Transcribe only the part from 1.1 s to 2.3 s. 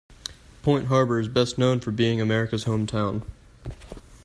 is best known for being